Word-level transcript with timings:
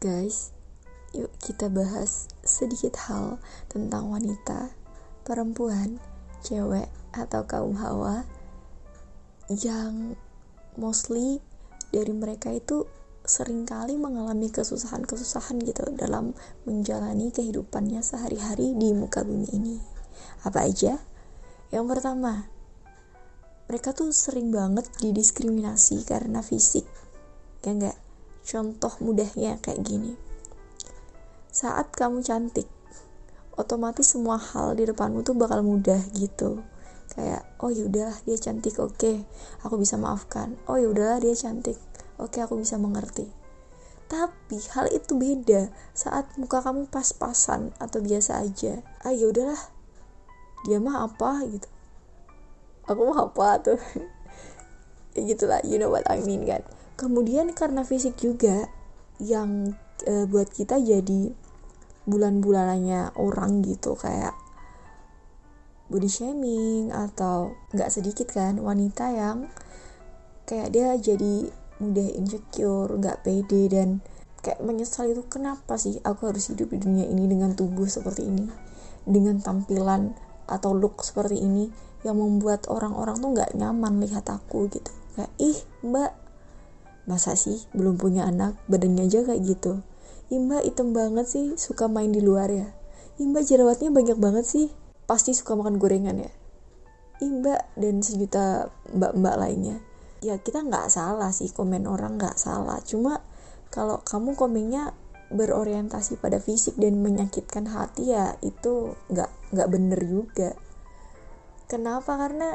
Guys, 0.00 0.56
yuk 1.12 1.28
kita 1.44 1.68
bahas 1.68 2.24
sedikit 2.40 2.96
hal 3.04 3.36
tentang 3.68 4.08
wanita, 4.08 4.72
perempuan, 5.28 6.00
cewek, 6.40 6.88
atau 7.12 7.44
kaum 7.44 7.76
hawa 7.76 8.24
yang 9.52 10.16
mostly 10.80 11.44
dari 11.92 12.16
mereka 12.16 12.48
itu 12.48 12.88
sering 13.28 13.68
kali 13.68 14.00
mengalami 14.00 14.48
kesusahan-kesusahan 14.48 15.60
gitu 15.68 15.84
dalam 15.92 16.32
menjalani 16.64 17.28
kehidupannya 17.28 18.00
sehari-hari 18.00 18.72
di 18.72 18.96
muka 18.96 19.20
bumi 19.20 19.52
ini. 19.52 19.76
Apa 20.48 20.64
aja? 20.64 20.96
Yang 21.68 21.84
pertama, 21.92 22.48
mereka 23.68 23.92
tuh 23.92 24.16
sering 24.16 24.48
banget 24.48 24.88
didiskriminasi 25.04 26.08
karena 26.08 26.40
fisik. 26.40 26.88
Ya 27.60 27.76
enggak? 27.76 28.00
Contoh 28.50 28.90
mudahnya 28.98 29.62
kayak 29.62 29.86
gini. 29.86 30.18
Saat 31.54 31.94
kamu 31.94 32.26
cantik, 32.26 32.66
otomatis 33.54 34.10
semua 34.10 34.42
hal 34.42 34.74
di 34.74 34.90
depanmu 34.90 35.22
tuh 35.22 35.38
bakal 35.38 35.62
mudah 35.62 36.02
gitu. 36.18 36.58
Kayak, 37.14 37.46
oh 37.62 37.70
yaudah 37.70 38.10
dia 38.26 38.38
cantik, 38.42 38.74
oke, 38.82 38.98
okay, 38.98 39.22
aku 39.62 39.78
bisa 39.78 39.94
maafkan. 40.02 40.58
Oh 40.66 40.74
yaudahlah 40.74 41.22
dia 41.22 41.30
cantik, 41.38 41.78
oke 42.18 42.34
okay, 42.34 42.42
aku 42.42 42.58
bisa 42.58 42.74
mengerti. 42.74 43.30
Tapi 44.10 44.58
hal 44.74 44.90
itu 44.90 45.14
beda 45.14 45.70
saat 45.94 46.34
muka 46.34 46.58
kamu 46.58 46.90
pas-pasan 46.90 47.70
atau 47.78 48.02
biasa 48.02 48.42
aja. 48.42 48.82
Ah 49.06 49.14
yaudahlah, 49.14 49.62
dia 50.66 50.82
mah 50.82 51.06
apa 51.06 51.46
gitu. 51.46 51.70
Aku 52.90 53.14
mah 53.14 53.30
apa 53.30 53.62
tuh. 53.62 53.78
ya 55.14 55.22
gitulah, 55.22 55.62
you 55.62 55.78
know 55.78 55.94
what 55.94 56.02
I 56.10 56.18
mean 56.26 56.42
kan 56.50 56.66
kemudian 57.00 57.56
karena 57.56 57.80
fisik 57.80 58.20
juga 58.20 58.68
yang 59.16 59.72
e, 60.04 60.28
buat 60.28 60.52
kita 60.52 60.76
jadi 60.84 61.32
bulan-bulanannya 62.04 63.16
orang 63.16 63.64
gitu 63.64 63.96
kayak 63.96 64.36
body 65.88 66.06
shaming 66.12 66.92
atau 66.92 67.56
nggak 67.72 67.88
sedikit 67.88 68.28
kan 68.28 68.60
wanita 68.60 69.10
yang 69.10 69.48
kayak 70.44 70.70
dia 70.70 70.92
jadi 71.00 71.48
mudah 71.80 72.08
insecure 72.12 72.92
nggak 73.00 73.24
pede 73.24 73.72
dan 73.72 74.04
kayak 74.40 74.60
menyesal 74.64 75.08
itu 75.08 75.24
kenapa 75.28 75.76
sih 75.76 76.00
aku 76.04 76.32
harus 76.32 76.48
hidup 76.52 76.72
di 76.72 76.78
dunia 76.80 77.06
ini 77.08 77.28
dengan 77.28 77.52
tubuh 77.56 77.88
seperti 77.88 78.28
ini? 78.28 78.48
Dengan 79.04 79.40
tampilan 79.40 80.16
atau 80.48 80.76
look 80.76 81.04
seperti 81.04 81.40
ini 81.40 81.68
yang 82.04 82.16
membuat 82.16 82.68
orang-orang 82.72 83.20
tuh 83.20 83.30
nggak 83.36 83.52
nyaman 83.56 84.00
lihat 84.00 84.28
aku 84.28 84.68
gitu. 84.72 84.92
Kayak 85.16 85.32
ih 85.40 85.58
mbak 85.84 86.12
masa 87.10 87.34
sih 87.34 87.66
belum 87.74 87.98
punya 87.98 88.30
anak? 88.30 88.54
Badannya 88.70 89.10
aja 89.10 89.26
kayak 89.26 89.42
gitu. 89.42 89.82
Imba 90.30 90.62
item 90.62 90.94
banget 90.94 91.26
sih 91.26 91.46
suka 91.58 91.90
main 91.90 92.14
di 92.14 92.22
luar 92.22 92.46
ya. 92.46 92.70
Imba 93.18 93.42
jerawatnya 93.42 93.90
banyak 93.90 94.14
banget 94.22 94.46
sih. 94.46 94.66
Pasti 95.10 95.34
suka 95.34 95.58
makan 95.58 95.82
gorengan 95.82 96.22
ya. 96.22 96.30
Imba 97.18 97.66
dan 97.74 97.98
sejuta 97.98 98.70
mbak-mbak 98.94 99.34
lainnya. 99.34 99.82
Ya 100.22 100.38
kita 100.38 100.62
nggak 100.62 100.86
salah 100.86 101.34
sih 101.34 101.50
komen 101.50 101.90
orang 101.90 102.14
nggak 102.14 102.38
salah. 102.38 102.78
Cuma 102.86 103.26
kalau 103.74 103.98
kamu 104.06 104.38
komennya 104.38 104.94
berorientasi 105.30 106.18
pada 106.18 106.38
fisik 106.38 106.74
dan 106.78 107.02
menyakitkan 107.02 107.70
hati 107.70 108.14
ya 108.14 108.38
itu 108.42 108.94
nggak 109.10 109.30
nggak 109.50 109.68
bener 109.70 110.00
juga. 110.06 110.50
Kenapa? 111.66 112.18
Karena 112.18 112.54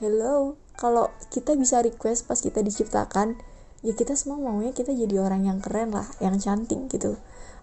hello 0.00 0.56
kalau 0.76 1.08
kita 1.32 1.56
bisa 1.56 1.80
request 1.80 2.28
pas 2.28 2.36
kita 2.36 2.60
diciptakan 2.60 3.40
ya 3.84 3.92
kita 3.96 4.16
semua 4.16 4.40
maunya 4.40 4.72
kita 4.76 4.92
jadi 4.92 5.18
orang 5.20 5.44
yang 5.48 5.60
keren 5.60 5.92
lah 5.92 6.06
yang 6.20 6.38
cantik 6.40 6.88
gitu. 6.92 7.16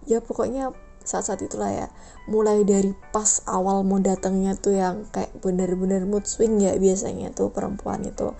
ya 0.09 0.25
pokoknya 0.25 0.73
saat-saat 1.05 1.45
itulah 1.45 1.73
ya. 1.73 1.87
Mulai 2.29 2.65
dari 2.69 2.93
pas 3.13 3.41
awal 3.49 3.85
mau 3.85 4.01
datangnya 4.01 4.57
tuh 4.57 4.77
yang 4.77 5.09
kayak 5.09 5.33
bener-bener 5.41 6.05
mood 6.05 6.29
swing 6.29 6.61
ya 6.61 6.77
biasanya 6.77 7.33
tuh 7.33 7.49
perempuan 7.49 8.05
itu. 8.05 8.33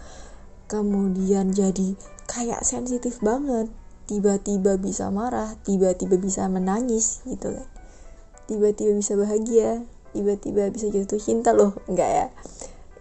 Kemudian 0.69 1.53
jadi 1.53 1.97
kayak 2.29 2.65
sensitif 2.65 3.21
banget. 3.25 3.73
Tiba-tiba 4.09 4.81
bisa 4.81 5.13
marah 5.13 5.53
tiba-tiba 5.69 6.17
bisa 6.17 6.49
menangis 6.49 7.21
gitu 7.29 7.53
kan. 7.53 7.69
Tiba-tiba 8.49 8.97
bisa 8.97 9.17
bahagia 9.17 9.85
tiba-tiba 10.17 10.73
bisa 10.73 10.89
jatuh 10.89 11.21
cinta 11.21 11.53
loh 11.53 11.77
enggak 11.85 12.09
ya? 12.09 12.27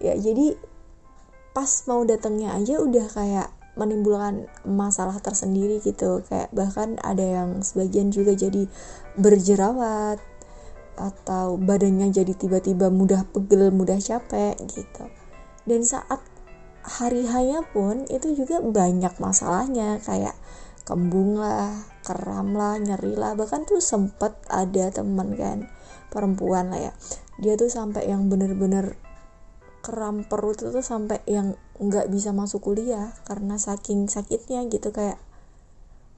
Ya 0.03 0.13
jadi 0.19 0.59
pas 1.55 1.87
mau 1.89 2.03
datangnya 2.03 2.53
aja 2.53 2.77
udah 2.83 3.07
kayak 3.09 3.49
menimbulkan 3.77 4.49
masalah 4.65 5.21
tersendiri 5.21 5.79
gitu. 5.79 6.25
Kayak 6.25 6.49
bahkan 6.51 6.97
ada 7.05 7.23
yang 7.23 7.61
sebagian 7.61 8.09
juga 8.09 8.33
jadi 8.33 8.67
berjerawat 9.15 10.19
atau 10.97 11.61
badannya 11.61 12.09
jadi 12.09 12.33
tiba-tiba 12.33 12.89
mudah 12.89 13.23
pegel 13.29 13.69
mudah 13.69 14.01
capek 14.01 14.57
gitu. 14.65 15.05
Dan 15.69 15.85
saat 15.85 16.19
hari 16.81 17.29
hanya 17.29 17.61
pun 17.69 18.09
itu 18.09 18.33
juga 18.33 18.63
banyak 18.63 19.13
masalahnya 19.21 20.01
kayak 20.01 20.33
kembung 20.87 21.37
lah 21.37 21.85
kram 22.01 22.55
lah 22.55 22.79
nyeri 22.81 23.13
lah. 23.13 23.37
Bahkan 23.37 23.67
tuh 23.67 23.83
sempet 23.83 24.33
ada 24.49 24.89
teman 24.89 25.35
kan 25.37 25.69
perempuan 26.09 26.73
lah 26.73 26.89
ya. 26.89 26.93
Dia 27.37 27.53
tuh 27.59 27.69
sampai 27.69 28.09
yang 28.09 28.31
bener-bener 28.31 28.97
kram 29.87 30.27
perut 30.27 30.59
itu 30.59 30.83
sampai 30.83 31.23
yang 31.23 31.55
nggak 31.79 32.11
bisa 32.11 32.35
masuk 32.35 32.67
kuliah 32.67 33.15
karena 33.23 33.55
saking 33.55 34.11
sakitnya 34.11 34.67
gitu 34.67 34.91
kayak 34.91 35.15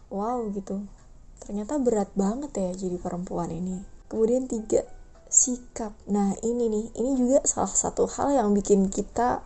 wow 0.09 0.41
gitu. 0.50 0.90
Ternyata 1.38 1.78
berat 1.78 2.09
banget 2.18 2.50
ya 2.57 2.74
jadi 2.74 2.97
perempuan 2.97 3.53
ini. 3.53 3.85
Kemudian 4.09 4.50
tiga 4.50 4.90
sikap. 5.30 5.94
Nah 6.09 6.34
ini 6.41 6.66
nih 6.66 6.85
ini 6.97 7.13
juga 7.13 7.46
salah 7.46 7.69
satu 7.69 8.09
hal 8.09 8.34
yang 8.34 8.57
bikin 8.57 8.90
kita 8.90 9.46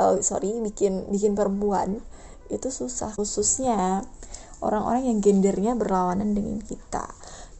uh, 0.00 0.16
sorry 0.24 0.56
bikin 0.64 1.12
bikin 1.12 1.36
perempuan 1.36 2.00
itu 2.48 2.72
susah. 2.72 3.12
Khususnya 3.12 4.08
orang-orang 4.64 5.12
yang 5.12 5.18
gendernya 5.20 5.76
berlawanan 5.76 6.32
dengan 6.32 6.56
kita. 6.64 7.04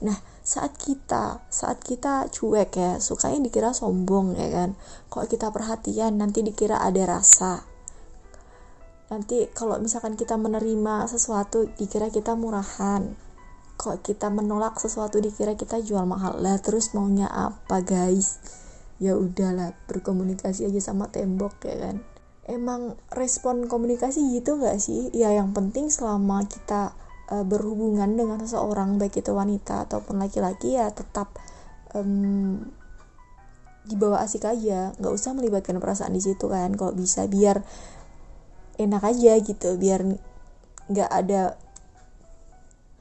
Nah 0.00 0.16
saat 0.42 0.74
kita 0.74 1.38
saat 1.54 1.78
kita 1.86 2.26
cuek 2.26 2.74
ya 2.74 2.92
sukanya 2.98 3.46
dikira 3.46 3.70
sombong 3.70 4.34
ya 4.34 4.50
kan. 4.50 4.70
Kalau 5.06 5.26
kita 5.30 5.54
perhatian 5.54 6.18
nanti 6.18 6.42
dikira 6.42 6.82
ada 6.82 7.06
rasa. 7.06 7.62
Nanti 9.06 9.46
kalau 9.54 9.78
misalkan 9.78 10.18
kita 10.18 10.34
menerima 10.34 11.06
sesuatu 11.06 11.70
dikira 11.78 12.10
kita 12.10 12.34
murahan. 12.34 13.14
Kalau 13.78 13.98
kita 14.02 14.30
menolak 14.34 14.78
sesuatu 14.82 15.22
dikira 15.22 15.54
kita 15.54 15.78
jual 15.78 16.02
mahal. 16.06 16.42
Lah 16.42 16.58
terus 16.58 16.90
maunya 16.96 17.30
apa 17.30 17.82
guys? 17.82 18.42
Ya 18.98 19.14
udahlah 19.18 19.74
berkomunikasi 19.86 20.66
aja 20.66 20.80
sama 20.82 21.10
tembok 21.10 21.54
ya 21.66 21.76
kan. 21.78 21.96
Emang 22.42 22.98
respon 23.14 23.70
komunikasi 23.70 24.34
gitu 24.34 24.58
gak 24.58 24.82
sih? 24.82 25.14
Ya 25.14 25.30
yang 25.30 25.54
penting 25.54 25.94
selama 25.94 26.42
kita 26.50 26.98
uh, 27.32 27.44
berhubungan 27.48 28.12
dengan 28.12 28.36
seseorang 28.44 29.00
baik 29.00 29.24
itu 29.24 29.32
wanita 29.32 29.88
ataupun 29.88 30.20
laki-laki 30.20 30.76
ya 30.76 30.92
tetap 30.92 31.32
um, 31.96 32.60
dibawa 33.88 34.20
asik 34.20 34.44
aja. 34.44 34.92
Nggak 35.00 35.12
usah 35.16 35.32
melibatkan 35.32 35.80
perasaan 35.80 36.12
di 36.12 36.20
situ 36.20 36.52
kan 36.52 36.76
kalau 36.76 36.92
bisa 36.92 37.24
biar 37.24 37.64
enak 38.76 39.02
aja 39.04 39.32
gitu 39.40 39.80
biar 39.80 40.04
nggak 40.92 41.10
ada 41.10 41.56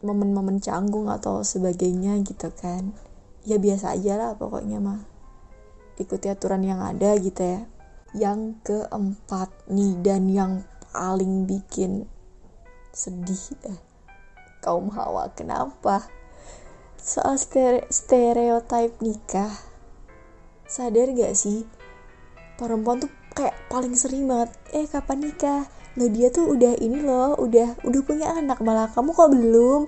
momen-momen 0.01 0.63
canggung 0.63 1.11
atau 1.11 1.43
sebagainya 1.43 2.15
gitu 2.23 2.49
kan. 2.55 2.95
Ya 3.43 3.59
biasa 3.59 3.99
aja 3.99 4.15
lah 4.15 4.31
pokoknya 4.39 4.79
mah. 4.79 5.03
Ikuti 5.99 6.31
aturan 6.31 6.65
yang 6.65 6.81
ada 6.81 7.13
gitu 7.19 7.41
ya. 7.43 7.61
Yang 8.11 8.57
keempat 8.65 9.49
nih 9.69 9.93
dan 10.01 10.27
yang 10.27 10.53
paling 10.91 11.47
bikin 11.47 12.09
sedih 12.91 13.55
eh 13.63 13.90
kaum 14.61 14.93
hawa. 14.93 15.33
Kenapa? 15.33 16.07
Soal 17.01 17.35
stere 17.41 17.89
stereotip 17.89 19.01
nikah. 19.01 19.51
Sadar 20.69 21.11
gak 21.11 21.33
sih? 21.35 21.67
Perempuan 22.55 23.01
tuh 23.01 23.11
kayak 23.33 23.57
paling 23.67 23.97
sering 23.97 24.29
banget 24.29 24.53
eh 24.71 24.85
kapan 24.85 25.27
nikah? 25.27 25.65
Lo 25.99 26.07
dia 26.07 26.31
tuh 26.31 26.55
udah 26.55 26.77
ini 26.79 27.03
loh 27.03 27.35
udah 27.35 27.83
udah 27.83 28.01
punya 28.05 28.31
anak 28.37 28.63
malah 28.63 28.87
kamu 28.93 29.11
kok 29.11 29.33
belum? 29.33 29.81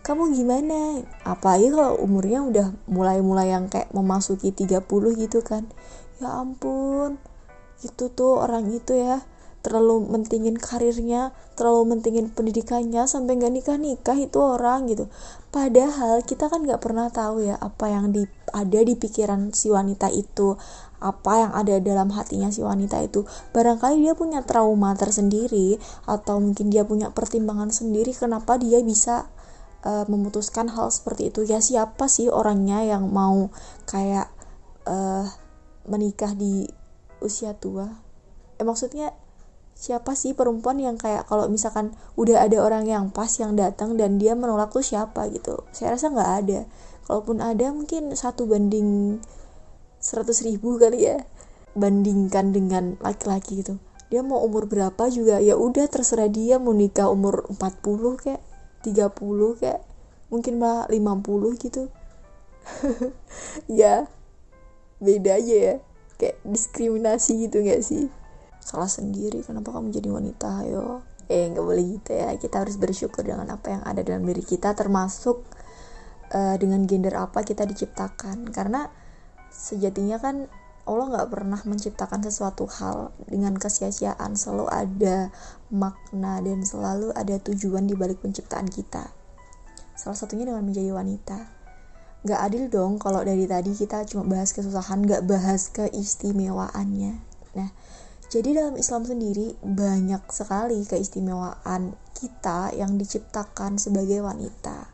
Kamu 0.00 0.32
gimana? 0.32 1.04
Apalagi 1.28 1.68
kalau 1.68 2.00
umurnya 2.00 2.40
udah 2.40 2.66
mulai-mulai 2.88 3.52
yang 3.52 3.68
kayak 3.68 3.92
memasuki 3.92 4.48
30 4.54 4.80
gitu 5.20 5.44
kan. 5.44 5.68
Ya 6.22 6.40
ampun 6.40 7.20
itu 7.80 8.12
tuh 8.12 8.40
orang 8.40 8.68
itu 8.72 8.96
ya 8.96 9.24
terlalu 9.60 10.08
mentingin 10.08 10.56
karirnya 10.56 11.36
terlalu 11.52 11.96
mentingin 11.96 12.32
pendidikannya 12.32 13.04
sampai 13.04 13.36
nggak 13.36 13.52
nikah 13.52 13.76
nikah 13.76 14.16
itu 14.16 14.40
orang 14.40 14.88
gitu. 14.88 15.12
Padahal 15.52 16.24
kita 16.24 16.48
kan 16.48 16.64
nggak 16.64 16.80
pernah 16.80 17.12
tahu 17.12 17.44
ya 17.44 17.60
apa 17.60 17.92
yang 17.92 18.08
di 18.16 18.24
ada 18.56 18.80
di 18.80 18.96
pikiran 18.96 19.52
si 19.52 19.68
wanita 19.68 20.08
itu 20.08 20.56
apa 21.00 21.32
yang 21.48 21.52
ada 21.56 21.76
dalam 21.80 22.08
hatinya 22.12 22.48
si 22.48 22.64
wanita 22.64 23.04
itu. 23.04 23.28
Barangkali 23.52 24.00
dia 24.00 24.16
punya 24.16 24.44
trauma 24.44 24.96
tersendiri 24.96 25.76
atau 26.08 26.40
mungkin 26.40 26.72
dia 26.72 26.88
punya 26.88 27.12
pertimbangan 27.12 27.68
sendiri 27.68 28.16
kenapa 28.16 28.56
dia 28.56 28.80
bisa 28.80 29.28
uh, 29.84 30.04
memutuskan 30.08 30.72
hal 30.72 30.88
seperti 30.88 31.32
itu. 31.32 31.44
Ya 31.44 31.60
siapa 31.60 32.08
sih 32.08 32.32
orangnya 32.32 32.84
yang 32.84 33.12
mau 33.12 33.52
kayak 33.88 34.28
uh, 34.88 35.28
menikah 35.88 36.32
di 36.32 36.68
usia 37.20 37.56
tua? 37.56 37.88
Eh 38.60 38.64
maksudnya 38.64 39.16
siapa 39.80 40.12
sih 40.12 40.36
perempuan 40.36 40.76
yang 40.76 41.00
kayak 41.00 41.24
kalau 41.24 41.48
misalkan 41.48 41.96
udah 42.20 42.44
ada 42.44 42.60
orang 42.60 42.84
yang 42.84 43.08
pas 43.08 43.32
yang 43.40 43.56
datang 43.56 43.96
dan 43.96 44.20
dia 44.20 44.36
menolak 44.36 44.68
tuh 44.76 44.84
siapa 44.84 45.24
gitu. 45.32 45.64
Saya 45.72 45.96
rasa 45.96 46.12
nggak 46.12 46.32
ada. 46.44 46.60
Kalaupun 47.08 47.40
ada 47.40 47.72
mungkin 47.72 48.12
satu 48.12 48.44
banding 48.44 49.16
seratus 49.96 50.44
ribu 50.44 50.76
kali 50.76 51.08
ya. 51.08 51.24
Bandingkan 51.72 52.52
dengan 52.52 53.00
laki-laki 53.00 53.64
gitu. 53.64 53.80
Dia 54.12 54.20
mau 54.20 54.44
umur 54.44 54.68
berapa 54.68 55.08
juga 55.08 55.40
ya 55.40 55.56
udah 55.56 55.88
terserah 55.88 56.28
dia. 56.28 56.60
Mau 56.60 56.76
nikah 56.76 57.08
umur 57.08 57.48
40 57.48 58.20
kayak 58.20 58.44
30 58.84 59.16
kayak 59.64 59.80
mungkin 60.28 60.60
malah 60.60 60.84
50 60.92 61.56
gitu. 61.56 61.88
Ya 63.64 64.12
beda 65.00 65.40
aja 65.40 65.56
ya. 65.56 65.74
Kayak 66.20 66.36
diskriminasi 66.44 67.48
gitu 67.48 67.64
gak 67.64 67.80
sih 67.80 68.12
salah 68.70 68.86
sendiri 68.86 69.42
kenapa 69.42 69.74
kamu 69.74 69.90
jadi 69.90 70.06
wanita? 70.14 70.62
Ayo. 70.62 71.02
Eh 71.26 71.50
nggak 71.50 71.66
boleh 71.66 71.84
gitu 71.98 72.14
ya. 72.14 72.30
Kita 72.38 72.62
harus 72.62 72.78
bersyukur 72.78 73.26
dengan 73.26 73.50
apa 73.50 73.74
yang 73.74 73.82
ada 73.82 74.06
dalam 74.06 74.22
diri 74.22 74.46
kita 74.46 74.78
termasuk 74.78 75.42
uh, 76.30 76.54
dengan 76.54 76.86
gender 76.86 77.18
apa 77.18 77.42
kita 77.42 77.66
diciptakan. 77.66 78.46
Karena 78.54 78.86
sejatinya 79.50 80.22
kan 80.22 80.46
Allah 80.86 81.06
nggak 81.10 81.28
pernah 81.34 81.60
menciptakan 81.66 82.22
sesuatu 82.22 82.70
hal 82.70 83.10
dengan 83.26 83.58
kesia-siaan. 83.58 84.38
Selalu 84.38 84.66
ada 84.70 85.34
makna 85.74 86.38
dan 86.38 86.62
selalu 86.62 87.10
ada 87.18 87.42
tujuan 87.42 87.90
di 87.90 87.98
balik 87.98 88.22
penciptaan 88.22 88.70
kita. 88.70 89.10
Salah 89.98 90.14
satunya 90.14 90.46
dengan 90.46 90.62
menjadi 90.62 90.94
wanita. 90.94 91.38
Nggak 92.22 92.40
adil 92.46 92.64
dong 92.70 93.02
kalau 93.02 93.26
dari 93.26 93.50
tadi 93.50 93.74
kita 93.74 94.06
cuma 94.06 94.30
bahas 94.30 94.54
kesusahan 94.54 95.02
nggak 95.02 95.26
bahas 95.26 95.74
keistimewaannya. 95.74 97.18
Nah 97.58 97.70
jadi 98.30 98.62
dalam 98.62 98.78
Islam 98.78 99.02
sendiri 99.02 99.58
banyak 99.58 100.22
sekali 100.30 100.86
keistimewaan 100.86 101.98
kita 102.14 102.70
yang 102.78 102.94
diciptakan 102.94 103.74
sebagai 103.74 104.22
wanita. 104.22 104.86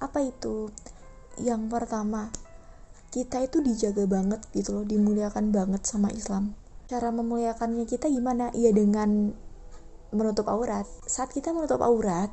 Apa 0.00 0.24
itu? 0.24 0.72
Yang 1.36 1.68
pertama, 1.68 2.32
kita 3.12 3.44
itu 3.44 3.60
dijaga 3.60 4.08
banget 4.08 4.40
gitu 4.56 4.80
loh, 4.80 4.88
dimuliakan 4.88 5.52
banget 5.52 5.84
sama 5.84 6.08
Islam. 6.08 6.56
Cara 6.88 7.12
memuliakannya 7.12 7.84
kita 7.84 8.08
gimana? 8.08 8.48
Iya 8.56 8.72
dengan 8.72 9.36
menutup 10.16 10.48
aurat. 10.48 10.88
Saat 11.04 11.36
kita 11.36 11.52
menutup 11.52 11.84
aurat, 11.84 12.32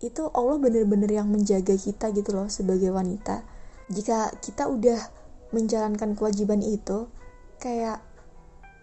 itu 0.00 0.32
Allah 0.32 0.56
bener-bener 0.56 1.12
yang 1.12 1.28
menjaga 1.28 1.76
kita 1.76 2.08
gitu 2.16 2.32
loh 2.32 2.48
sebagai 2.48 2.88
wanita. 2.88 3.44
Jika 3.92 4.32
kita 4.40 4.64
udah 4.64 4.96
menjalankan 5.52 6.16
kewajiban 6.16 6.64
itu, 6.64 7.04
kayak 7.60 8.00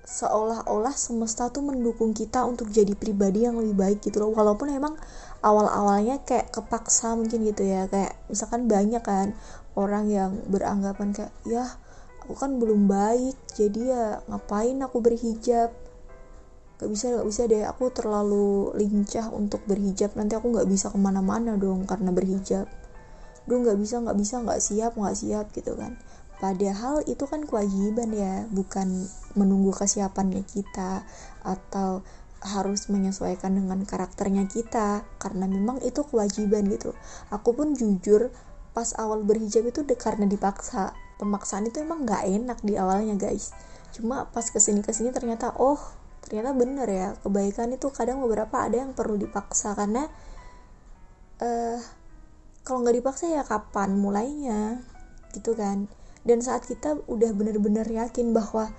seolah-olah 0.01 0.97
semesta 0.97 1.53
tuh 1.53 1.61
mendukung 1.61 2.11
kita 2.17 2.41
untuk 2.43 2.73
jadi 2.73 2.97
pribadi 2.97 3.45
yang 3.45 3.57
lebih 3.61 3.75
baik 3.77 3.99
gitu 4.01 4.21
loh. 4.21 4.33
Walaupun 4.33 4.73
emang 4.73 4.97
awal-awalnya 5.45 6.25
kayak 6.25 6.49
kepaksa 6.49 7.13
mungkin 7.13 7.45
gitu 7.45 7.65
ya. 7.65 7.85
Kayak 7.85 8.17
misalkan 8.25 8.65
banyak 8.65 9.03
kan 9.05 9.37
orang 9.77 10.09
yang 10.09 10.31
beranggapan 10.49 11.13
kayak 11.13 11.33
ya 11.47 11.65
aku 12.21 12.37
kan 12.37 12.59
belum 12.59 12.91
baik 12.91 13.37
jadi 13.53 13.81
ya 13.81 14.05
ngapain 14.25 14.77
aku 14.81 14.97
berhijab? 14.99 15.69
Gak 16.81 16.89
bisa 16.89 17.13
gak 17.13 17.27
bisa 17.29 17.41
deh. 17.45 17.63
Aku 17.69 17.93
terlalu 17.93 18.73
lincah 18.73 19.29
untuk 19.29 19.61
berhijab. 19.69 20.17
Nanti 20.17 20.33
aku 20.33 20.49
nggak 20.49 20.65
bisa 20.65 20.89
ke 20.89 20.97
mana-mana 20.97 21.53
dong 21.53 21.85
karena 21.85 22.09
berhijab. 22.09 22.65
Duh 23.45 23.57
nggak 23.61 23.77
bisa 23.77 24.01
nggak 24.01 24.17
bisa 24.17 24.41
nggak 24.41 24.59
siap 24.61 24.91
nggak 24.97 25.17
siap 25.17 25.45
gitu 25.53 25.77
kan 25.77 25.97
Padahal 26.41 27.05
itu 27.05 27.29
kan 27.29 27.45
kewajiban 27.45 28.09
ya, 28.17 28.49
bukan 28.49 29.05
menunggu 29.37 29.69
kesiapannya 29.77 30.41
kita 30.41 31.05
atau 31.45 32.01
harus 32.41 32.89
menyesuaikan 32.89 33.53
dengan 33.53 33.85
karakternya 33.85 34.49
kita 34.49 35.05
karena 35.21 35.45
memang 35.45 35.77
itu 35.85 36.01
kewajiban 36.01 36.65
gitu. 36.73 36.97
Aku 37.29 37.53
pun 37.53 37.77
jujur 37.77 38.33
pas 38.73 38.89
awal 38.97 39.21
berhijab 39.21 39.69
itu 39.69 39.85
karena 39.93 40.25
dipaksa. 40.25 40.97
Pemaksaan 41.21 41.69
itu 41.69 41.85
emang 41.85 42.09
nggak 42.09 42.25
enak 42.25 42.59
di 42.65 42.81
awalnya 42.81 43.13
guys. 43.13 43.53
Cuma 43.93 44.25
pas 44.33 44.49
ke 44.49 44.57
sini 44.57 44.81
ke 44.81 44.89
sini 44.89 45.13
ternyata 45.13 45.53
oh 45.61 45.77
ternyata 46.25 46.57
bener 46.57 46.87
ya 46.89 47.07
kebaikan 47.21 47.75
itu 47.77 47.93
kadang 47.93 48.25
beberapa 48.25 48.65
ada 48.65 48.81
yang 48.81 48.97
perlu 48.97 49.21
dipaksa 49.21 49.77
karena 49.77 50.09
uh, 51.41 51.77
kalau 52.65 52.85
nggak 52.85 52.97
dipaksa 53.01 53.29
ya 53.29 53.43
kapan 53.45 53.97
mulainya 53.97 54.81
gitu 55.33 55.57
kan 55.57 55.89
dan 56.21 56.39
saat 56.41 56.69
kita 56.69 57.01
udah 57.09 57.33
bener-bener 57.33 57.85
yakin 57.85 58.33
bahwa 58.33 58.69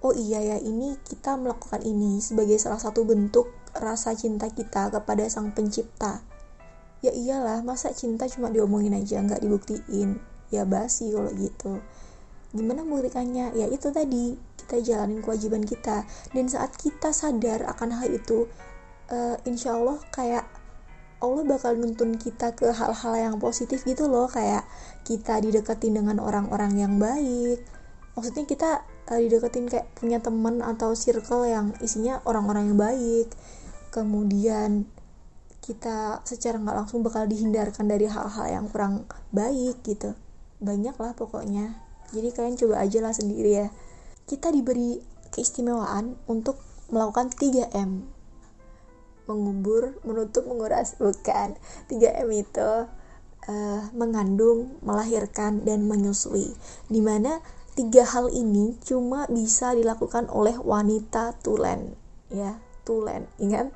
oh 0.00 0.16
iya 0.16 0.40
ya 0.40 0.58
ini 0.60 0.96
kita 1.04 1.36
melakukan 1.36 1.84
ini 1.84 2.20
sebagai 2.20 2.56
salah 2.56 2.80
satu 2.80 3.04
bentuk 3.04 3.52
rasa 3.76 4.16
cinta 4.16 4.48
kita 4.48 4.88
kepada 4.90 5.28
sang 5.28 5.52
pencipta. 5.52 6.24
Ya 7.00 7.12
iyalah 7.16 7.64
masa 7.64 7.96
cinta 7.96 8.28
cuma 8.28 8.52
diomongin 8.52 8.92
aja 8.92 9.20
nggak 9.24 9.40
dibuktiin? 9.40 10.20
Ya 10.52 10.68
basi 10.68 11.12
kalau 11.12 11.32
gitu. 11.32 11.80
Gimana 12.50 12.82
membuktikannya 12.82 13.56
ya 13.56 13.66
itu 13.70 13.88
tadi 13.94 14.36
kita 14.60 14.82
jalanin 14.84 15.24
kewajiban 15.24 15.64
kita. 15.64 16.04
Dan 16.36 16.50
saat 16.50 16.76
kita 16.76 17.14
sadar 17.14 17.64
akan 17.64 17.96
hal 17.96 18.08
itu 18.12 18.50
uh, 19.08 19.36
insya 19.48 19.78
Allah 19.78 19.96
kayak 20.12 20.44
Allah 21.20 21.44
bakal 21.44 21.76
nuntun 21.76 22.16
kita 22.16 22.56
ke 22.56 22.72
hal-hal 22.72 23.14
yang 23.20 23.36
positif 23.36 23.84
gitu 23.84 24.08
loh 24.08 24.24
kayak 24.24 24.64
kita 25.04 25.36
dideketin 25.44 26.00
dengan 26.00 26.16
orang-orang 26.16 26.80
yang 26.80 26.96
baik. 26.96 27.60
Maksudnya 28.16 28.48
kita 28.48 28.70
uh, 29.12 29.20
dideketin 29.20 29.68
kayak 29.68 29.92
punya 29.92 30.24
temen 30.24 30.64
atau 30.64 30.96
circle 30.96 31.44
yang 31.44 31.76
isinya 31.84 32.24
orang-orang 32.24 32.72
yang 32.72 32.80
baik. 32.80 33.28
Kemudian 33.92 34.88
kita 35.60 36.24
secara 36.24 36.56
nggak 36.56 36.76
langsung 36.88 37.04
bakal 37.04 37.28
dihindarkan 37.28 37.84
dari 37.84 38.08
hal-hal 38.08 38.46
yang 38.48 38.64
kurang 38.72 39.04
baik 39.28 39.84
gitu. 39.84 40.16
Banyak 40.56 40.96
lah 40.96 41.12
pokoknya. 41.12 41.76
Jadi 42.16 42.32
kalian 42.32 42.56
coba 42.56 42.80
aja 42.80 42.98
lah 43.04 43.12
sendiri 43.12 43.60
ya. 43.60 43.68
Kita 44.24 44.48
diberi 44.48 45.04
keistimewaan 45.36 46.16
untuk 46.32 46.56
melakukan 46.88 47.28
3M 47.28 48.19
mengubur, 49.30 49.94
menutup, 50.02 50.42
menguras, 50.50 50.98
bukan. 50.98 51.54
3M 51.86 52.26
itu 52.34 52.70
uh, 53.46 53.82
mengandung, 53.94 54.74
melahirkan, 54.82 55.62
dan 55.62 55.86
menyusui. 55.86 56.58
Di 56.90 56.98
mana 56.98 57.38
tiga 57.78 58.02
hal 58.02 58.28
ini 58.34 58.74
cuma 58.82 59.30
bisa 59.30 59.72
dilakukan 59.78 60.26
oleh 60.34 60.58
wanita 60.58 61.38
tulen, 61.46 61.94
ya, 62.28 62.58
tulen, 62.82 63.30
ingat? 63.38 63.70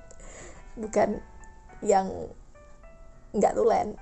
Bukan 0.74 1.22
yang 1.80 2.34
nggak 3.30 3.54
tulen. 3.54 3.94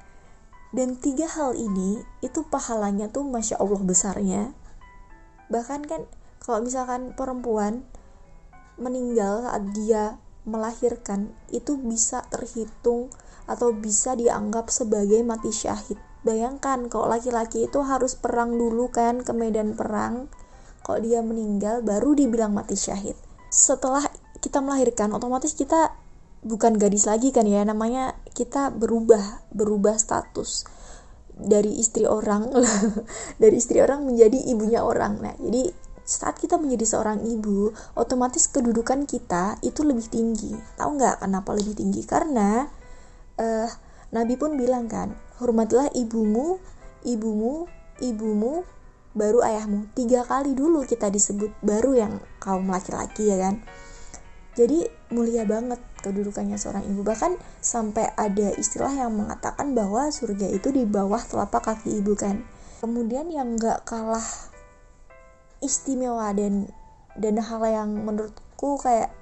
Dan 0.72 0.96
tiga 0.96 1.28
hal 1.28 1.52
ini 1.52 2.00
itu 2.24 2.48
pahalanya 2.48 3.12
tuh 3.12 3.28
masya 3.28 3.60
Allah 3.60 3.82
besarnya. 3.84 4.56
Bahkan 5.52 5.84
kan 5.84 6.08
kalau 6.40 6.64
misalkan 6.64 7.12
perempuan 7.12 7.84
meninggal 8.80 9.44
saat 9.44 9.64
dia 9.76 10.16
melahirkan 10.42 11.30
itu 11.54 11.78
bisa 11.78 12.26
terhitung 12.30 13.10
atau 13.46 13.74
bisa 13.74 14.14
dianggap 14.18 14.70
sebagai 14.70 15.22
mati 15.22 15.50
syahid. 15.54 15.98
Bayangkan 16.22 16.86
kalau 16.86 17.10
laki-laki 17.10 17.66
itu 17.66 17.82
harus 17.82 18.14
perang 18.14 18.54
dulu 18.54 18.90
kan 18.94 19.26
ke 19.26 19.34
medan 19.34 19.74
perang. 19.74 20.30
Kalau 20.82 20.98
dia 20.98 21.22
meninggal 21.22 21.82
baru 21.82 22.14
dibilang 22.14 22.54
mati 22.54 22.74
syahid. 22.78 23.14
Setelah 23.50 24.06
kita 24.42 24.58
melahirkan 24.58 25.14
otomatis 25.14 25.54
kita 25.54 25.94
bukan 26.42 26.74
gadis 26.74 27.06
lagi 27.06 27.30
kan 27.30 27.46
ya 27.46 27.62
namanya 27.62 28.18
kita 28.34 28.74
berubah 28.74 29.46
berubah 29.54 29.94
status 29.94 30.66
dari 31.38 31.78
istri 31.78 32.02
orang 32.04 32.50
dari 33.42 33.54
istri 33.62 33.78
orang 33.78 34.02
menjadi 34.02 34.50
ibunya 34.50 34.82
orang 34.82 35.22
nah 35.22 35.34
jadi 35.38 35.70
saat 36.02 36.38
kita 36.38 36.58
menjadi 36.58 36.98
seorang 36.98 37.22
ibu, 37.22 37.70
otomatis 37.94 38.50
kedudukan 38.50 39.06
kita 39.06 39.58
itu 39.62 39.86
lebih 39.86 40.06
tinggi. 40.10 40.54
Tahu 40.76 40.90
nggak 40.98 41.22
kenapa 41.22 41.54
lebih 41.54 41.78
tinggi? 41.78 42.02
Karena 42.02 42.66
uh, 43.38 43.68
Nabi 44.12 44.34
pun 44.36 44.58
bilang 44.58 44.90
kan, 44.90 45.14
hormatilah 45.38 45.88
ibumu, 45.94 46.58
ibumu, 47.06 47.70
ibumu, 48.02 48.66
baru 49.12 49.44
ayahmu 49.44 49.92
tiga 49.92 50.24
kali 50.24 50.56
dulu 50.56 50.88
kita 50.88 51.12
disebut 51.12 51.52
baru 51.60 51.92
yang 51.92 52.12
kaum 52.40 52.64
laki-laki 52.72 53.28
ya 53.28 53.36
kan 53.36 53.60
jadi 54.56 54.88
mulia 55.12 55.44
banget 55.44 55.80
kedudukannya 56.00 56.56
seorang 56.56 56.84
ibu 56.88 57.04
bahkan 57.04 57.36
sampai 57.60 58.08
ada 58.16 58.52
istilah 58.56 58.92
yang 58.92 59.12
mengatakan 59.12 59.76
bahwa 59.76 60.08
surga 60.08 60.48
itu 60.48 60.72
di 60.72 60.88
bawah 60.88 61.20
telapak 61.20 61.60
kaki 61.60 62.00
ibu 62.00 62.16
kan 62.16 62.40
kemudian 62.80 63.28
yang 63.28 63.52
gak 63.60 63.84
kalah 63.84 64.24
istimewa 65.62 66.34
dan 66.34 66.68
dan 67.16 67.38
hal 67.38 67.62
yang 67.64 67.90
menurutku 68.02 68.76
kayak 68.82 69.14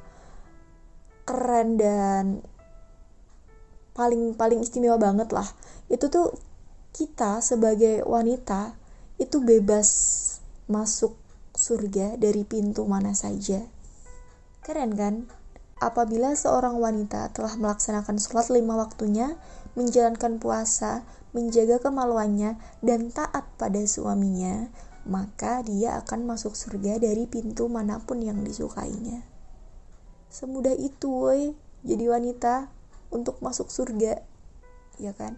keren 1.29 1.79
dan 1.79 2.43
paling 3.95 4.35
paling 4.35 4.65
istimewa 4.65 4.97
banget 4.97 5.31
lah 5.31 5.47
itu 5.93 6.09
tuh 6.09 6.35
kita 6.91 7.39
sebagai 7.45 8.03
wanita 8.03 8.75
itu 9.21 9.39
bebas 9.45 9.89
masuk 10.67 11.15
surga 11.55 12.17
dari 12.17 12.47
pintu 12.49 12.89
mana 12.89 13.13
saja. 13.13 13.61
Keren 14.65 14.97
kan? 14.97 15.15
Apabila 15.81 16.33
seorang 16.37 16.77
wanita 16.77 17.33
telah 17.33 17.57
melaksanakan 17.57 18.21
sholat 18.21 18.53
lima 18.53 18.77
waktunya, 18.77 19.37
menjalankan 19.77 20.37
puasa, 20.37 21.05
menjaga 21.33 21.81
kemaluannya, 21.81 22.61
dan 22.85 23.09
taat 23.09 23.49
pada 23.57 23.81
suaminya, 23.85 24.69
maka 25.11 25.67
dia 25.67 25.99
akan 25.99 26.23
masuk 26.23 26.55
surga 26.55 27.03
dari 27.03 27.27
pintu 27.27 27.67
mana 27.67 27.99
pun 27.99 28.23
yang 28.23 28.47
disukainya. 28.47 29.27
Semudah 30.31 30.73
itu, 30.79 31.11
woi, 31.11 31.59
jadi 31.83 32.07
wanita 32.15 32.71
untuk 33.11 33.43
masuk 33.43 33.75
surga, 33.75 34.23
ya 35.03 35.11
kan? 35.19 35.35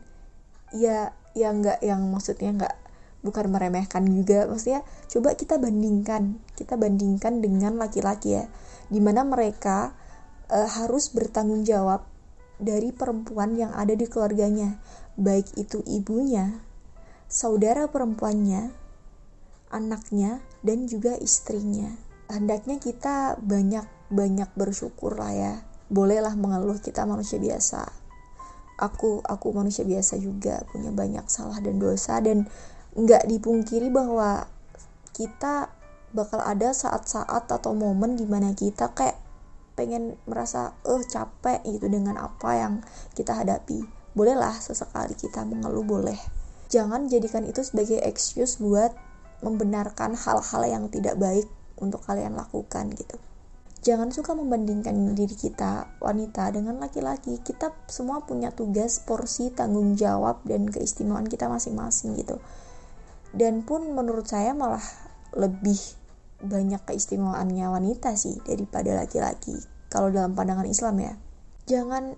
Ya, 0.76 1.16
ya 1.32 1.48
nggak 1.56 1.80
yang 1.80 2.04
maksudnya 2.12 2.52
nggak 2.52 2.76
bukan 3.22 3.54
meremehkan 3.54 4.02
juga 4.04 4.50
maksudnya 4.50 4.82
coba 5.06 5.38
kita 5.38 5.56
bandingkan 5.56 6.42
kita 6.58 6.74
bandingkan 6.74 7.38
dengan 7.38 7.78
laki-laki 7.78 8.34
ya 8.34 8.44
di 8.90 8.98
mana 8.98 9.22
mereka 9.22 9.94
e, 10.50 10.58
harus 10.58 11.14
bertanggung 11.14 11.62
jawab 11.62 12.02
dari 12.58 12.90
perempuan 12.90 13.54
yang 13.54 13.70
ada 13.78 13.94
di 13.94 14.10
keluarganya 14.10 14.82
baik 15.14 15.54
itu 15.54 15.86
ibunya 15.86 16.66
saudara 17.30 17.86
perempuannya 17.86 18.81
anaknya 19.72 20.44
dan 20.60 20.86
juga 20.86 21.16
istrinya. 21.18 21.90
Hendaknya 22.28 22.78
kita 22.78 23.40
banyak 23.40 23.88
banyak 24.12 24.50
bersyukur 24.54 25.16
lah 25.16 25.32
ya. 25.32 25.54
Bolehlah 25.88 26.36
mengeluh 26.36 26.78
kita 26.78 27.08
manusia 27.08 27.40
biasa. 27.40 27.88
Aku 28.80 29.24
aku 29.24 29.52
manusia 29.52 29.84
biasa 29.84 30.20
juga 30.20 30.64
punya 30.70 30.92
banyak 30.92 31.26
salah 31.28 31.58
dan 31.60 31.80
dosa 31.80 32.20
dan 32.20 32.48
nggak 32.92 33.24
dipungkiri 33.28 33.88
bahwa 33.88 34.48
kita 35.12 35.72
bakal 36.12 36.44
ada 36.44 36.76
saat-saat 36.76 37.48
atau 37.48 37.72
momen 37.72 38.20
di 38.20 38.28
mana 38.28 38.52
kita 38.52 38.92
kayak 38.92 39.16
pengen 39.72 40.20
merasa 40.28 40.76
eh 40.84 41.00
capek 41.08 41.64
gitu 41.64 41.88
dengan 41.88 42.20
apa 42.20 42.50
yang 42.56 42.74
kita 43.16 43.32
hadapi. 43.32 43.84
Bolehlah 44.12 44.52
sesekali 44.60 45.16
kita 45.16 45.48
mengeluh 45.48 45.84
boleh. 45.84 46.20
Jangan 46.68 47.08
jadikan 47.08 47.44
itu 47.48 47.64
sebagai 47.64 48.00
excuse 48.04 48.60
buat 48.60 48.92
membenarkan 49.42 50.14
hal-hal 50.14 50.62
yang 50.64 50.84
tidak 50.88 51.18
baik 51.18 51.50
untuk 51.76 52.00
kalian 52.06 52.38
lakukan 52.38 52.94
gitu. 52.94 53.18
Jangan 53.82 54.14
suka 54.14 54.38
membandingkan 54.38 54.94
diri 55.18 55.34
kita 55.34 55.98
wanita 55.98 56.54
dengan 56.54 56.78
laki-laki. 56.78 57.42
Kita 57.42 57.74
semua 57.90 58.22
punya 58.22 58.54
tugas 58.54 59.02
porsi 59.02 59.50
tanggung 59.50 59.98
jawab 59.98 60.46
dan 60.46 60.70
keistimewaan 60.70 61.26
kita 61.26 61.50
masing-masing 61.50 62.14
gitu. 62.14 62.38
Dan 63.34 63.66
pun 63.66 63.90
menurut 63.90 64.30
saya 64.30 64.54
malah 64.54 64.86
lebih 65.34 65.82
banyak 66.38 66.78
keistimewaannya 66.86 67.66
wanita 67.66 68.14
sih 68.14 68.38
daripada 68.46 68.94
laki-laki. 68.94 69.58
Kalau 69.90 70.14
dalam 70.14 70.38
pandangan 70.38 70.70
Islam 70.70 71.02
ya. 71.02 71.18
Jangan 71.66 72.14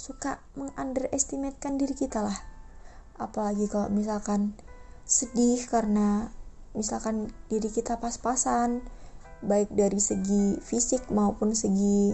suka 0.00 0.40
mengunderestimatekan 0.56 1.76
diri 1.76 1.92
kita 1.92 2.24
lah. 2.24 2.36
Apalagi 3.20 3.68
kalau 3.68 3.92
misalkan 3.92 4.56
sedih 5.04 5.60
karena 5.68 6.32
misalkan 6.76 7.32
diri 7.48 7.72
kita 7.72 7.96
pas-pasan 7.96 8.84
baik 9.40 9.72
dari 9.72 9.98
segi 9.98 10.60
fisik 10.60 11.08
maupun 11.08 11.56
segi 11.56 12.12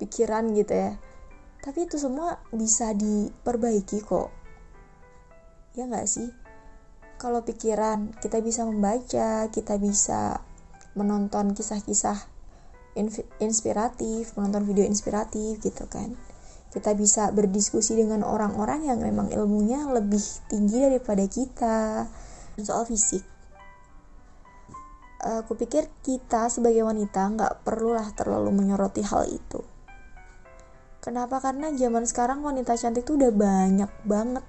pikiran 0.00 0.56
gitu 0.56 0.72
ya. 0.72 0.92
Tapi 1.60 1.84
itu 1.84 2.00
semua 2.00 2.40
bisa 2.50 2.96
diperbaiki 2.96 4.00
kok. 4.02 4.32
Ya 5.76 5.84
nggak 5.84 6.08
sih? 6.08 6.32
Kalau 7.20 7.44
pikiran 7.44 8.16
kita 8.18 8.40
bisa 8.40 8.64
membaca 8.64 9.52
kita 9.52 9.74
bisa 9.76 10.40
menonton 10.96 11.52
kisah-kisah 11.54 12.26
inspiratif 13.38 14.34
menonton 14.34 14.66
video 14.66 14.82
inspiratif 14.88 15.60
gitu 15.60 15.84
kan. 15.86 16.16
Kita 16.68 16.92
bisa 16.92 17.32
berdiskusi 17.32 17.96
dengan 17.96 18.24
orang-orang 18.24 18.84
yang 18.86 19.00
memang 19.00 19.32
ilmunya 19.32 19.88
lebih 19.88 20.20
tinggi 20.52 20.84
daripada 20.84 21.24
kita. 21.24 22.06
Soal 22.58 22.84
fisik 22.90 23.37
aku 25.18 25.58
pikir 25.58 25.90
kita 26.06 26.46
sebagai 26.50 26.86
wanita 26.86 27.26
nggak 27.34 27.66
perlulah 27.66 28.06
terlalu 28.14 28.54
menyoroti 28.54 29.02
hal 29.02 29.26
itu 29.26 29.62
kenapa 31.02 31.42
karena 31.42 31.74
zaman 31.74 32.06
sekarang 32.06 32.42
wanita 32.42 32.78
cantik 32.78 33.02
tuh 33.02 33.18
udah 33.18 33.32
banyak 33.34 33.90
banget 34.06 34.44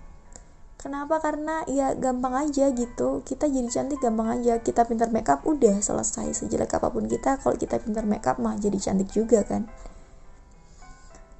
Kenapa? 0.80 1.20
Karena 1.20 1.68
ya 1.68 1.92
gampang 1.92 2.48
aja 2.48 2.72
gitu. 2.72 3.20
Kita 3.28 3.52
jadi 3.52 3.68
cantik 3.68 4.00
gampang 4.00 4.40
aja. 4.40 4.64
Kita 4.64 4.88
pintar 4.88 5.12
makeup 5.12 5.44
udah 5.44 5.84
selesai. 5.84 6.32
Sejelek 6.32 6.72
apa 6.72 6.88
pun 6.88 7.04
kita, 7.04 7.36
kalau 7.44 7.60
kita 7.60 7.84
pintar 7.84 8.08
makeup 8.08 8.40
mah 8.40 8.56
jadi 8.56 8.80
cantik 8.80 9.12
juga 9.12 9.44
kan. 9.44 9.68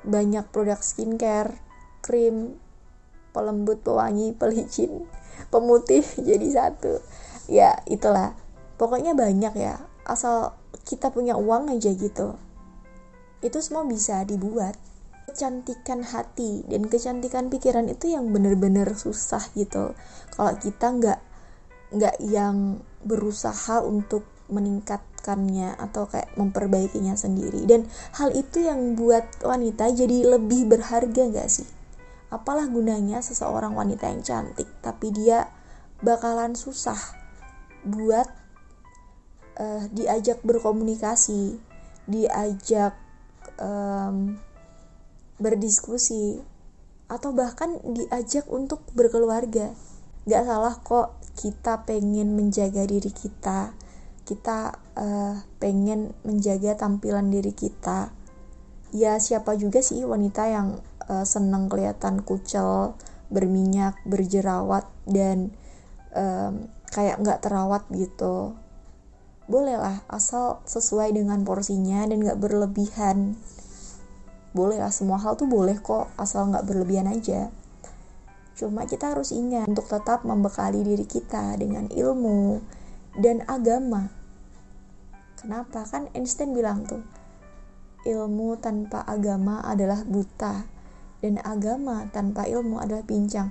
Banyak 0.04 0.52
produk 0.52 0.84
skincare, 0.84 1.56
krim, 2.04 2.60
pelembut, 3.32 3.80
pewangi, 3.80 4.36
pelicin, 4.40 5.08
pemutih 5.48 6.04
jadi 6.30 6.48
satu. 6.52 7.00
Ya 7.48 7.80
itulah. 7.88 8.36
Pokoknya 8.80 9.12
banyak 9.14 9.54
ya. 9.60 9.84
Asal 10.08 10.56
kita 10.88 11.12
punya 11.12 11.36
uang 11.36 11.76
aja 11.76 11.92
gitu. 11.92 12.40
Itu 13.44 13.60
semua 13.60 13.84
bisa 13.84 14.24
dibuat 14.24 14.80
kecantikan 15.30 16.02
hati 16.02 16.66
dan 16.66 16.90
kecantikan 16.90 17.54
pikiran 17.54 17.86
itu 17.86 18.18
yang 18.18 18.34
bener-bener 18.34 18.98
susah 18.98 19.46
gitu 19.54 19.94
kalau 20.34 20.58
kita 20.58 20.90
nggak 20.90 21.20
nggak 21.94 22.16
yang 22.26 22.82
berusaha 23.06 23.86
untuk 23.86 24.26
meningkatkannya 24.50 25.78
atau 25.78 26.10
kayak 26.10 26.34
memperbaikinya 26.34 27.14
sendiri 27.14 27.70
dan 27.70 27.86
hal 28.18 28.34
itu 28.34 28.66
yang 28.66 28.98
buat 28.98 29.22
wanita 29.46 29.94
jadi 29.94 30.34
lebih 30.34 30.66
berharga 30.66 31.30
gak 31.30 31.50
sih 31.54 31.70
apalah 32.34 32.66
gunanya 32.66 33.22
seseorang 33.22 33.78
wanita 33.78 34.10
yang 34.10 34.26
cantik 34.26 34.66
tapi 34.82 35.14
dia 35.14 35.54
bakalan 36.02 36.58
susah 36.58 36.98
buat 37.86 38.26
uh, 39.60 39.84
diajak 39.92 40.42
berkomunikasi 40.42 41.70
diajak 42.10 42.98
um, 43.62 44.42
berdiskusi 45.38 46.42
atau 47.06 47.32
bahkan 47.32 47.78
diajak 47.86 48.50
untuk 48.50 48.82
berkeluarga. 48.98 49.78
Gak 50.26 50.44
salah 50.46 50.76
kok 50.82 51.22
kita 51.38 51.86
pengen 51.86 52.34
menjaga 52.34 52.84
diri 52.90 53.14
kita. 53.14 53.78
Kita 54.26 54.74
uh, 54.98 55.36
pengen 55.62 56.18
menjaga 56.26 56.78
tampilan 56.78 57.30
diri 57.30 57.54
kita. 57.54 58.14
Ya 58.90 59.22
siapa 59.22 59.54
juga 59.54 59.86
sih 59.86 60.02
wanita 60.02 60.50
yang 60.50 60.82
uh, 61.06 61.26
senang 61.26 61.70
kelihatan 61.70 62.26
kucel 62.26 62.98
berminyak 63.30 64.02
berjerawat 64.10 64.90
dan 65.06 65.54
um, 66.18 66.70
kayak 66.90 67.22
nggak 67.22 67.46
terawat 67.46 67.86
gitu 67.94 68.58
bolehlah 69.50 70.06
asal 70.06 70.62
sesuai 70.70 71.18
dengan 71.18 71.42
porsinya 71.42 72.06
dan 72.06 72.22
nggak 72.22 72.38
berlebihan. 72.38 73.34
Boleh 74.54 74.78
lah 74.78 74.94
semua 74.94 75.18
hal 75.18 75.34
tuh 75.34 75.50
boleh 75.50 75.82
kok 75.82 76.14
asal 76.22 76.54
nggak 76.54 76.70
berlebihan 76.70 77.10
aja. 77.10 77.50
Cuma 78.54 78.86
kita 78.86 79.18
harus 79.18 79.34
ingat 79.34 79.66
untuk 79.66 79.90
tetap 79.90 80.22
membekali 80.22 80.86
diri 80.86 81.10
kita 81.10 81.58
dengan 81.58 81.90
ilmu 81.90 82.62
dan 83.18 83.42
agama. 83.50 84.14
Kenapa? 85.42 85.90
Kan 85.90 86.14
Einstein 86.14 86.54
bilang 86.54 86.86
tuh 86.86 87.02
ilmu 88.06 88.56
tanpa 88.62 89.04
agama 89.04 89.66
adalah 89.66 90.06
buta 90.06 90.64
dan 91.20 91.42
agama 91.42 92.06
tanpa 92.14 92.46
ilmu 92.46 92.78
adalah 92.78 93.02
pincang. 93.04 93.50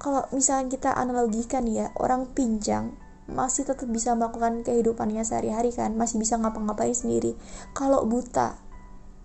Kalau 0.00 0.24
misalnya 0.32 0.72
kita 0.72 0.90
analogikan 0.96 1.68
ya 1.68 1.92
orang 2.00 2.28
pincang 2.32 3.05
masih 3.26 3.66
tetap 3.66 3.90
bisa 3.90 4.14
melakukan 4.14 4.62
kehidupannya 4.62 5.22
sehari-hari 5.26 5.74
kan? 5.74 5.94
Masih 5.98 6.22
bisa 6.22 6.38
ngapa-ngapain 6.38 6.94
sendiri. 6.94 7.34
Kalau 7.74 8.06
buta 8.06 8.58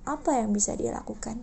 apa 0.06 0.32
yang 0.38 0.54
bisa 0.54 0.74
dia 0.74 0.94
lakukan? 0.94 1.42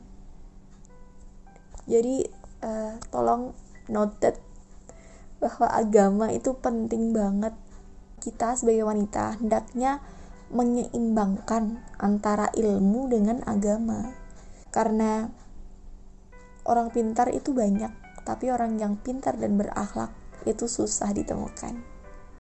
Jadi 1.89 2.27
uh, 2.63 2.99
tolong 3.09 3.55
noted 3.89 4.37
bahwa 5.39 5.71
agama 5.71 6.35
itu 6.35 6.55
penting 6.59 7.15
banget. 7.15 7.55
Kita 8.19 8.59
sebagai 8.59 8.83
wanita 8.83 9.39
hendaknya 9.39 10.03
menyeimbangkan 10.51 11.79
antara 12.03 12.51
ilmu 12.53 13.07
dengan 13.07 13.47
agama. 13.47 14.11
Karena 14.75 15.31
orang 16.69 16.93
pintar 16.93 17.33
itu 17.33 17.57
banyak 17.57 17.91
tapi 18.29 18.53
orang 18.53 18.77
yang 18.77 19.01
pintar 19.01 19.41
dan 19.41 19.57
berakhlak 19.57 20.13
itu 20.45 20.69
susah 20.69 21.17
ditemukan 21.17 21.98